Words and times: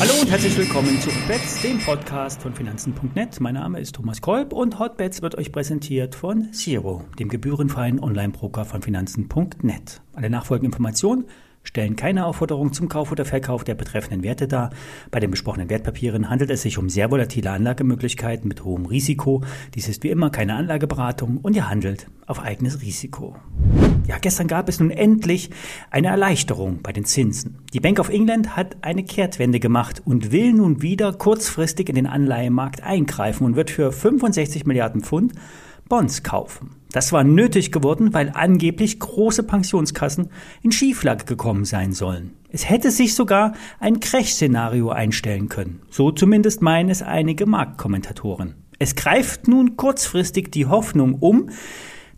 Hallo 0.00 0.12
und 0.22 0.30
herzlich 0.30 0.56
willkommen 0.56 0.98
zu 1.00 1.10
Hotbets, 1.10 1.60
dem 1.62 1.78
Podcast 1.78 2.40
von 2.40 2.54
Finanzen.net. 2.54 3.40
Mein 3.40 3.54
Name 3.54 3.80
ist 3.80 3.94
Thomas 3.94 4.20
Kolb 4.22 4.52
und 4.52 4.78
Hotbets 4.78 5.20
wird 5.20 5.36
euch 5.36 5.52
präsentiert 5.52 6.14
von 6.14 6.52
Zero, 6.52 7.04
dem 7.18 7.28
gebührenfreien 7.28 8.02
Online-Broker 8.02 8.64
von 8.64 8.80
Finanzen.net. 8.80 10.00
Alle 10.14 10.30
nachfolgenden 10.30 10.72
Informationen 10.72 11.26
stellen 11.62 11.96
keine 11.96 12.24
Aufforderung 12.24 12.72
zum 12.72 12.88
Kauf 12.88 13.12
oder 13.12 13.24
Verkauf 13.24 13.64
der 13.64 13.74
betreffenden 13.74 14.22
Werte 14.22 14.48
dar. 14.48 14.70
Bei 15.10 15.20
den 15.20 15.30
besprochenen 15.30 15.68
Wertpapieren 15.68 16.30
handelt 16.30 16.50
es 16.50 16.62
sich 16.62 16.78
um 16.78 16.88
sehr 16.88 17.10
volatile 17.10 17.50
Anlagemöglichkeiten 17.50 18.48
mit 18.48 18.64
hohem 18.64 18.86
Risiko. 18.86 19.42
Dies 19.74 19.88
ist 19.88 20.02
wie 20.02 20.10
immer 20.10 20.30
keine 20.30 20.54
Anlageberatung 20.54 21.38
und 21.38 21.54
ihr 21.54 21.68
handelt 21.68 22.06
auf 22.26 22.40
eigenes 22.40 22.80
Risiko. 22.80 23.36
Ja, 24.06 24.18
gestern 24.20 24.48
gab 24.48 24.68
es 24.68 24.80
nun 24.80 24.90
endlich 24.90 25.50
eine 25.90 26.08
Erleichterung 26.08 26.80
bei 26.82 26.92
den 26.92 27.04
Zinsen. 27.04 27.58
Die 27.72 27.80
Bank 27.80 27.98
of 27.98 28.08
England 28.08 28.56
hat 28.56 28.76
eine 28.82 29.04
Kehrtwende 29.04 29.60
gemacht 29.60 30.02
und 30.04 30.32
will 30.32 30.52
nun 30.52 30.82
wieder 30.82 31.12
kurzfristig 31.12 31.88
in 31.88 31.94
den 31.94 32.06
Anleihemarkt 32.06 32.82
eingreifen 32.82 33.44
und 33.44 33.56
wird 33.56 33.70
für 33.70 33.92
65 33.92 34.66
Milliarden 34.66 35.02
Pfund 35.02 35.34
Bonds 35.88 36.22
kaufen. 36.22 36.76
Das 36.92 37.12
war 37.12 37.24
nötig 37.24 37.72
geworden, 37.72 38.14
weil 38.14 38.32
angeblich 38.34 38.98
große 38.98 39.42
Pensionskassen 39.42 40.30
in 40.62 40.72
Schieflage 40.72 41.24
gekommen 41.24 41.64
sein 41.64 41.92
sollen. 41.92 42.32
Es 42.48 42.68
hätte 42.68 42.90
sich 42.90 43.14
sogar 43.14 43.52
ein 43.78 44.00
Crash-Szenario 44.00 44.90
einstellen 44.90 45.48
können. 45.48 45.82
So 45.90 46.10
zumindest 46.10 46.62
meinen 46.62 46.90
es 46.90 47.02
einige 47.02 47.46
Marktkommentatoren. 47.46 48.54
Es 48.78 48.96
greift 48.96 49.46
nun 49.46 49.76
kurzfristig 49.76 50.50
die 50.50 50.66
Hoffnung 50.66 51.14
um, 51.14 51.50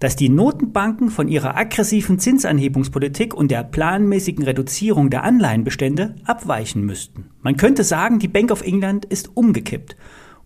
dass 0.03 0.17
die 0.17 0.29
Notenbanken 0.29 1.11
von 1.11 1.29
ihrer 1.29 1.57
aggressiven 1.57 2.19
Zinsanhebungspolitik 2.19 3.35
und 3.35 3.53
der 3.53 3.63
planmäßigen 3.63 4.43
Reduzierung 4.43 5.11
der 5.11 5.23
Anleihenbestände 5.23 6.17
abweichen 6.25 6.85
müssten. 6.85 7.27
Man 7.41 7.57
könnte 7.57 7.85
sagen, 7.85 8.19
die 8.19 8.27
Bank 8.27 8.51
of 8.51 8.63
England 8.63 9.05
ist 9.05 9.37
umgekippt 9.37 9.97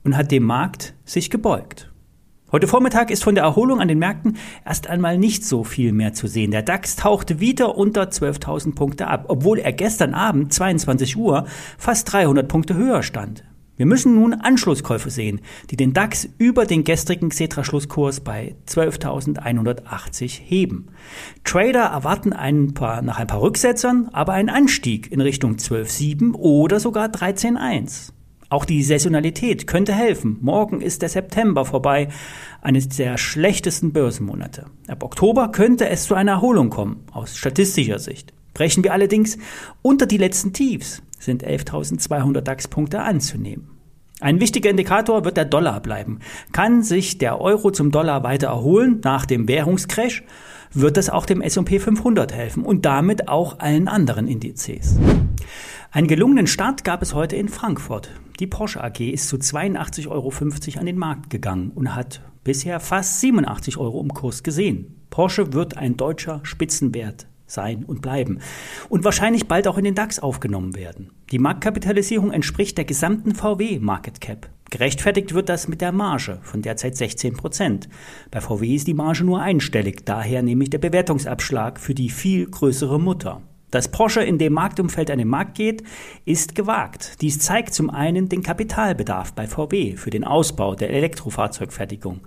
und 0.05 0.15
hat 0.15 0.31
dem 0.31 0.43
Markt 0.43 0.93
sich 1.07 1.31
gebeugt. 1.31 1.91
Heute 2.53 2.69
Vormittag 2.69 3.11
ist 3.11 3.25
von 3.25 3.35
der 3.35 3.45
Erholung 3.45 3.81
an 3.81 3.89
den 3.89 3.99
Märkten 3.99 4.37
erst 4.63 4.89
einmal 4.89 5.17
nicht 5.17 5.43
so 5.43 5.65
viel 5.65 5.93
mehr 5.93 6.13
zu 6.13 6.27
sehen. 6.27 6.51
Der 6.51 6.61
DAX 6.61 6.97
tauchte 6.97 7.41
wieder 7.41 7.79
unter 7.79 8.03
12.000 8.03 8.75
Punkte 8.75 9.07
ab, 9.07 9.25
obwohl 9.29 9.59
er 9.59 9.73
gestern 9.73 10.13
Abend 10.13 10.53
22 10.53 11.17
Uhr 11.17 11.47
fast 11.79 12.13
300 12.13 12.47
Punkte 12.47 12.75
höher 12.75 13.03
stand. 13.03 13.43
Wir 13.77 13.87
müssen 13.87 14.15
nun 14.15 14.33
Anschlusskäufe 14.33 15.11
sehen, 15.11 15.41
die 15.71 15.77
den 15.77 15.93
DAX 15.93 16.29
über 16.39 16.65
den 16.65 16.85
gestrigen 16.85 17.29
Xetra-Schlusskurs 17.29 18.21
bei 18.21 18.55
12.180 18.69 20.41
heben. 20.43 20.89
Trader 21.45 21.85
erwarten 21.85 22.33
ein 22.33 22.73
paar, 22.73 23.03
nach 23.03 23.19
ein 23.19 23.27
paar 23.27 23.43
Rücksetzern 23.43 24.09
aber 24.13 24.33
einen 24.33 24.49
Anstieg 24.49 25.13
in 25.13 25.21
Richtung 25.21 25.57
12.7 25.57 26.35
oder 26.35 26.81
sogar 26.81 27.09
13.1. 27.09 28.13
Auch 28.49 28.65
die 28.65 28.83
Saisonalität 28.83 29.67
könnte 29.67 29.93
helfen. 29.93 30.39
Morgen 30.41 30.81
ist 30.81 31.03
der 31.03 31.09
September 31.09 31.65
vorbei, 31.65 32.09
eines 32.63 32.89
der 32.89 33.19
schlechtesten 33.19 33.93
Börsenmonate. 33.93 34.67
Ab 34.87 35.03
Oktober 35.03 35.51
könnte 35.51 35.89
es 35.89 36.05
zu 36.05 36.15
einer 36.15 36.33
Erholung 36.33 36.71
kommen, 36.71 37.05
aus 37.11 37.37
statistischer 37.37 37.99
Sicht. 37.99 38.36
Brechen 38.57 38.83
wir 38.85 38.95
allerdings 38.95 39.37
unter 39.83 40.07
die 40.07 40.17
letzten 40.17 40.55
Tiefs, 40.55 41.03
sind 41.19 41.47
11.200 41.47 42.41
DAX-Punkte 42.41 43.03
anzunehmen. 43.03 43.69
Ein 44.21 44.41
wichtiger 44.41 44.71
Indikator 44.71 45.27
wird 45.27 45.37
der 45.37 45.45
Dollar 45.45 45.81
bleiben. 45.81 46.21
Kann 46.53 46.83
sich 46.83 47.19
der 47.19 47.39
Euro 47.39 47.71
zum 47.71 47.91
Dollar 47.91 48.23
weiter 48.23 48.47
erholen 48.47 49.03
nach 49.05 49.27
dem 49.27 49.47
Währungscrash, 49.47 50.25
wird 50.73 50.97
es 50.97 51.11
auch 51.11 51.27
dem 51.27 51.43
S&P 51.43 51.79
500 51.79 52.33
helfen 52.33 52.65
und 52.65 52.87
damit 52.87 53.29
auch 53.29 53.59
allen 53.59 53.89
anderen 53.89 54.27
Indizes. 54.27 54.97
Einen 55.91 56.09
gelungenen 56.09 56.47
Start 56.47 56.83
gab 56.83 57.03
es 57.03 57.13
heute 57.13 57.37
in 57.37 57.51
Frankfurt. 57.51 58.09
Die 58.41 58.47
Porsche 58.47 58.83
AG 58.83 59.01
ist 59.01 59.29
zu 59.29 59.37
82,50 59.37 60.09
Euro 60.09 60.33
an 60.81 60.87
den 60.87 60.97
Markt 60.97 61.29
gegangen 61.29 61.73
und 61.75 61.95
hat 61.95 62.23
bisher 62.43 62.81
fast 62.81 63.21
87 63.21 63.77
Euro 63.77 64.01
im 64.01 64.15
Kurs 64.15 64.43
gesehen. 64.43 64.97
Porsche 65.11 65.53
wird 65.53 65.77
ein 65.77 65.99
deutscher 65.99 66.41
Spitzenwert 66.43 67.27
sein 67.47 67.85
und 67.85 68.03
bleiben 68.03 68.41
und 68.89 69.05
wahrscheinlich 69.05 69.49
bald 69.49 69.69
auch 69.69 69.79
in 69.79 69.85
den 69.85 69.95
DAX 69.95 70.19
aufgenommen 70.19 70.75
werden. 70.75 71.11
Die 71.31 71.39
Marktkapitalisierung 71.39 72.33
entspricht 72.33 72.77
der 72.79 72.85
gesamten 72.85 73.35
VW 73.35 73.79
Market 73.81 74.21
Cap. 74.21 74.49
Gerechtfertigt 74.71 75.33
wird 75.33 75.49
das 75.49 75.69
mit 75.69 75.81
der 75.81 75.93
Marge 75.93 76.41
von 76.43 76.61
derzeit 76.61 76.97
16 76.97 77.37
Prozent. 77.37 77.89
Bei 78.31 78.41
VW 78.41 78.75
ist 78.75 78.89
die 78.89 78.95
Marge 78.95 79.25
nur 79.25 79.41
einstellig, 79.41 80.05
daher 80.05 80.43
nämlich 80.43 80.71
der 80.71 80.79
Bewertungsabschlag 80.79 81.79
für 81.79 81.95
die 81.95 82.11
viel 82.11 82.47
größere 82.47 82.99
Mutter. 82.99 83.43
Dass 83.77 83.89
Porsche 83.89 84.23
in 84.23 84.39
dem 84.39 84.55
Marktumfeld 84.55 85.11
an 85.11 85.19
den 85.19 85.29
Markt 85.29 85.55
geht, 85.55 85.83
ist 86.25 86.55
gewagt. 86.55 87.21
Dies 87.21 87.41
zeigt 87.41 87.75
zum 87.75 87.91
einen 87.91 88.31
den 88.31 88.43
Kapitalbedarf 88.43 89.35
bei 89.35 89.47
VW 89.47 89.97
für 89.97 90.09
den 90.09 90.25
Ausbau 90.25 90.75
der 90.75 90.89
Elektrofahrzeugfertigung. 90.89 92.23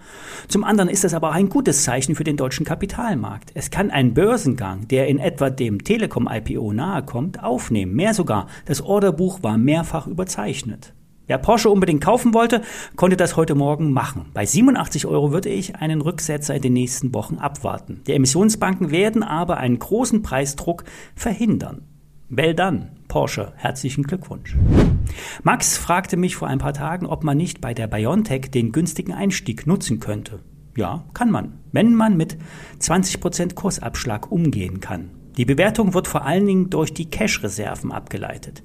Zum 0.48 0.64
anderen 0.64 0.92
ist 0.92 1.06
es 1.06 1.16
aber 1.16 1.30
auch 1.30 1.34
ein 1.34 1.50
gutes 1.50 1.84
Zeichen 1.84 2.14
für 2.14 2.24
den 2.24 2.38
deutschen 2.38 2.68
Kapitalmarkt. 2.68 3.50
Es 3.56 3.72
kann 3.72 3.90
ein 3.90 4.14
Börsengang, 4.14 4.88
der 4.90 5.08
in 5.08 5.18
etwa 5.18 5.50
dem 5.50 5.84
Telekom-IPO 5.84 6.72
nahekommt, 6.72 7.44
aufnehmen. 7.44 7.96
Mehr 7.96 8.14
sogar, 8.14 8.46
das 8.66 8.80
Orderbuch 8.80 9.42
war 9.42 9.58
mehrfach 9.58 10.06
überzeichnet. 10.06 10.94
Wer 11.30 11.38
Porsche 11.38 11.70
unbedingt 11.70 12.04
kaufen 12.04 12.34
wollte, 12.34 12.64
konnte 12.96 13.16
das 13.16 13.36
heute 13.38 13.54
Morgen 13.54 13.94
machen. 13.94 14.26
Bei 14.34 14.48
87 14.48 15.06
Euro 15.06 15.32
würde 15.32 15.50
ich 15.50 15.76
einen 15.76 16.02
Rücksetzer 16.02 16.56
in 16.56 16.64
den 16.64 16.74
nächsten 16.74 17.14
Wochen 17.14 17.36
abwarten. 17.36 18.02
Die 18.08 18.14
Emissionsbanken 18.14 18.90
werden 18.90 19.22
aber 19.22 19.58
einen 19.58 19.78
großen 19.78 20.24
Preisdruck 20.24 20.86
verhindern. 21.14 21.84
Well 22.30 22.56
done, 22.56 22.94
Porsche. 23.08 23.54
Herzlichen 23.58 24.06
Glückwunsch. 24.06 24.58
Max 25.44 25.78
fragte 25.78 26.18
mich 26.18 26.36
vor 26.36 26.48
ein 26.48 26.58
paar 26.58 26.74
Tagen, 26.74 27.06
ob 27.06 27.24
man 27.24 27.38
nicht 27.38 27.62
bei 27.62 27.76
der 27.76 27.86
BioNTech 27.86 28.50
den 28.50 28.72
günstigen 28.72 29.14
Einstieg 29.14 29.68
nutzen 29.68 30.00
könnte. 30.00 30.40
Ja, 30.76 31.06
kann 31.14 31.30
man, 31.30 31.60
wenn 31.72 31.94
man 31.94 32.18
mit 32.18 32.40
20% 32.82 33.54
Kursabschlag 33.54 34.32
umgehen 34.32 34.80
kann. 34.80 35.12
Die 35.40 35.46
Bewertung 35.46 35.94
wird 35.94 36.10
vor 36.10 36.26
allen 36.26 36.46
Dingen 36.46 36.70
durch 36.70 36.94
die 36.94 37.10
Cash-Reserven 37.10 37.94
abgeleitet. 37.94 38.62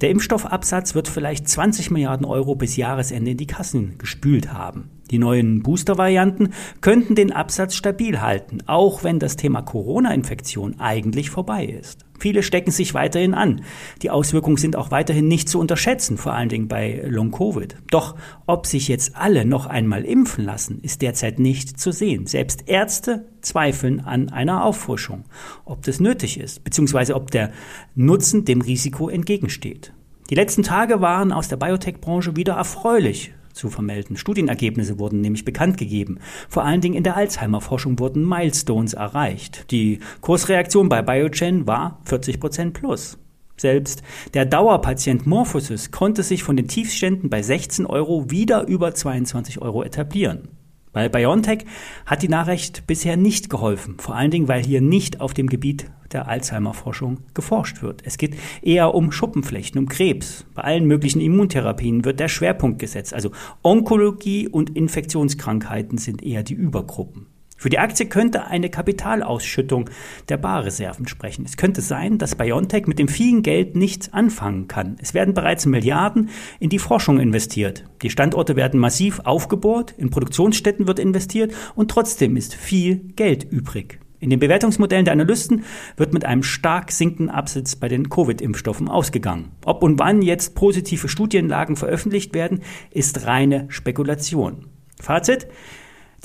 Der 0.00 0.08
Impfstoffabsatz 0.08 0.94
wird 0.94 1.08
vielleicht 1.08 1.46
20 1.46 1.90
Milliarden 1.90 2.24
Euro 2.24 2.54
bis 2.54 2.76
Jahresende 2.76 3.32
in 3.32 3.36
die 3.36 3.46
Kassen 3.46 3.98
gespült 3.98 4.50
haben. 4.50 4.95
Die 5.10 5.18
neuen 5.18 5.62
Booster-Varianten 5.62 6.50
könnten 6.80 7.14
den 7.14 7.32
Absatz 7.32 7.74
stabil 7.74 8.20
halten, 8.20 8.58
auch 8.66 9.04
wenn 9.04 9.18
das 9.18 9.36
Thema 9.36 9.62
Corona-Infektion 9.62 10.80
eigentlich 10.80 11.30
vorbei 11.30 11.64
ist. 11.64 12.06
Viele 12.18 12.42
stecken 12.42 12.70
sich 12.70 12.94
weiterhin 12.94 13.34
an. 13.34 13.62
Die 14.02 14.10
Auswirkungen 14.10 14.56
sind 14.56 14.74
auch 14.74 14.90
weiterhin 14.90 15.28
nicht 15.28 15.48
zu 15.48 15.60
unterschätzen, 15.60 16.16
vor 16.16 16.32
allen 16.32 16.48
Dingen 16.48 16.68
bei 16.68 17.02
Long-Covid. 17.06 17.76
Doch 17.90 18.16
ob 18.46 18.66
sich 18.66 18.88
jetzt 18.88 19.16
alle 19.16 19.44
noch 19.44 19.66
einmal 19.66 20.04
impfen 20.04 20.44
lassen, 20.44 20.80
ist 20.80 21.02
derzeit 21.02 21.38
nicht 21.38 21.78
zu 21.78 21.92
sehen. 21.92 22.26
Selbst 22.26 22.68
Ärzte 22.68 23.26
zweifeln 23.42 24.00
an 24.00 24.30
einer 24.30 24.64
Auffrischung, 24.64 25.24
ob 25.64 25.82
das 25.82 26.00
nötig 26.00 26.40
ist, 26.40 26.64
beziehungsweise 26.64 27.14
ob 27.14 27.30
der 27.30 27.52
Nutzen 27.94 28.44
dem 28.44 28.60
Risiko 28.60 29.08
entgegensteht. 29.08 29.92
Die 30.30 30.34
letzten 30.34 30.62
Tage 30.62 31.00
waren 31.00 31.30
aus 31.30 31.48
der 31.48 31.56
Biotech-Branche 31.56 32.34
wieder 32.34 32.54
erfreulich 32.54 33.32
zu 33.56 33.70
vermelden. 33.70 34.16
Studienergebnisse 34.16 34.98
wurden 34.98 35.20
nämlich 35.20 35.44
bekannt 35.44 35.78
gegeben. 35.78 36.18
Vor 36.48 36.64
allen 36.64 36.80
Dingen 36.80 36.94
in 36.94 37.02
der 37.02 37.16
Alzheimer-Forschung 37.16 37.98
wurden 37.98 38.28
Milestones 38.28 38.94
erreicht. 38.94 39.70
Die 39.70 40.00
Kursreaktion 40.20 40.88
bei 40.88 41.02
Biogen 41.02 41.66
war 41.66 42.00
40 42.04 42.38
Prozent 42.38 42.74
plus. 42.74 43.18
Selbst 43.56 44.02
der 44.34 44.44
Dauerpatient 44.44 45.26
Morphosis 45.26 45.90
konnte 45.90 46.22
sich 46.22 46.42
von 46.42 46.56
den 46.56 46.68
Tiefständen 46.68 47.30
bei 47.30 47.42
16 47.42 47.86
Euro 47.86 48.30
wieder 48.30 48.66
über 48.66 48.94
22 48.94 49.62
Euro 49.62 49.82
etablieren. 49.82 50.48
Bei 50.96 51.10
BioNTech 51.10 51.66
hat 52.06 52.22
die 52.22 52.28
Nachricht 52.30 52.86
bisher 52.86 53.18
nicht 53.18 53.50
geholfen, 53.50 53.98
vor 53.98 54.14
allen 54.14 54.30
Dingen, 54.30 54.48
weil 54.48 54.64
hier 54.64 54.80
nicht 54.80 55.20
auf 55.20 55.34
dem 55.34 55.46
Gebiet 55.46 55.90
der 56.10 56.26
Alzheimer-Forschung 56.26 57.18
geforscht 57.34 57.82
wird. 57.82 58.00
Es 58.06 58.16
geht 58.16 58.34
eher 58.62 58.94
um 58.94 59.12
Schuppenflechten, 59.12 59.78
um 59.78 59.90
Krebs. 59.90 60.46
Bei 60.54 60.62
allen 60.62 60.86
möglichen 60.86 61.20
Immuntherapien 61.20 62.06
wird 62.06 62.18
der 62.18 62.28
Schwerpunkt 62.28 62.78
gesetzt. 62.78 63.12
Also 63.12 63.32
Onkologie 63.62 64.48
und 64.48 64.74
Infektionskrankheiten 64.74 65.98
sind 65.98 66.22
eher 66.22 66.42
die 66.42 66.54
Übergruppen. 66.54 67.26
Für 67.56 67.70
die 67.70 67.78
Aktie 67.78 68.06
könnte 68.06 68.46
eine 68.46 68.68
Kapitalausschüttung 68.68 69.88
der 70.28 70.36
Barreserven 70.36 71.08
sprechen. 71.08 71.44
Es 71.46 71.56
könnte 71.56 71.80
sein, 71.80 72.18
dass 72.18 72.34
BioNTech 72.34 72.86
mit 72.86 72.98
dem 72.98 73.08
vielen 73.08 73.42
Geld 73.42 73.76
nichts 73.76 74.12
anfangen 74.12 74.68
kann. 74.68 74.96
Es 75.00 75.14
werden 75.14 75.32
bereits 75.32 75.64
Milliarden 75.64 76.28
in 76.60 76.68
die 76.68 76.78
Forschung 76.78 77.18
investiert. 77.18 77.84
Die 78.02 78.10
Standorte 78.10 78.56
werden 78.56 78.78
massiv 78.78 79.20
aufgebohrt, 79.20 79.94
in 79.96 80.10
Produktionsstätten 80.10 80.86
wird 80.86 80.98
investiert 80.98 81.54
und 81.74 81.90
trotzdem 81.90 82.36
ist 82.36 82.54
viel 82.54 82.96
Geld 83.16 83.44
übrig. 83.44 84.00
In 84.18 84.30
den 84.30 84.38
Bewertungsmodellen 84.38 85.04
der 85.04 85.12
Analysten 85.12 85.64
wird 85.96 86.12
mit 86.12 86.24
einem 86.24 86.42
stark 86.42 86.90
sinkenden 86.90 87.30
Absatz 87.30 87.76
bei 87.76 87.88
den 87.88 88.08
Covid-Impfstoffen 88.08 88.88
ausgegangen. 88.88 89.52
Ob 89.64 89.82
und 89.82 89.98
wann 89.98 90.22
jetzt 90.22 90.54
positive 90.54 91.08
Studienlagen 91.08 91.76
veröffentlicht 91.76 92.34
werden, 92.34 92.60
ist 92.90 93.26
reine 93.26 93.66
Spekulation. 93.68 94.66
Fazit. 95.00 95.48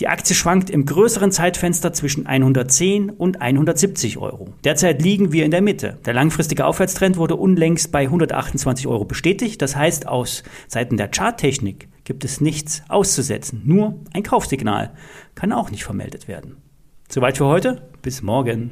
Die 0.02 0.08
Aktie 0.08 0.36
schwankt 0.36 0.72
im 0.72 0.88
größeren 0.88 1.32
Zeitfenster 1.32 1.94
zwischen 1.94 2.26
110 2.26 3.12
und 3.12 3.40
170 3.40 4.18
Euro. 4.18 4.52
Derzeit 4.64 5.00
liegen 5.00 5.32
wir 5.32 5.46
in 5.46 5.52
der 5.52 5.62
Mitte. 5.62 6.00
Der 6.08 6.16
langfristige 6.16 6.66
Aufwärtstrend 6.66 7.18
wurde 7.18 7.36
unlängst 7.36 7.92
bei 7.92 8.06
128 8.06 8.88
Euro 8.88 9.06
bestätigt. 9.06 9.62
Das 9.62 9.76
heißt, 9.76 10.08
aus 10.08 10.42
Seiten 10.68 10.98
der 10.98 11.12
Charttechnik 11.16 11.88
gibt 12.04 12.26
es 12.26 12.42
nichts 12.42 12.82
auszusetzen. 12.88 13.62
Nur 13.64 14.00
ein 14.12 14.24
Kaufsignal 14.24 14.92
kann 15.36 15.52
auch 15.52 15.70
nicht 15.70 15.84
vermeldet 15.84 16.28
werden. 16.28 16.58
Soweit 17.08 17.38
für 17.38 17.46
heute. 17.46 17.84
Bis 18.02 18.24
morgen. 18.24 18.72